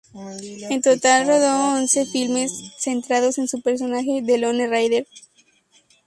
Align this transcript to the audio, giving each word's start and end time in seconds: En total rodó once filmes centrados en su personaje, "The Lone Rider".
En 0.71 0.81
total 0.81 1.27
rodó 1.27 1.75
once 1.75 2.07
filmes 2.07 2.51
centrados 2.79 3.37
en 3.37 3.47
su 3.47 3.61
personaje, 3.61 4.23
"The 4.25 4.39
Lone 4.39 4.65
Rider". 4.67 5.05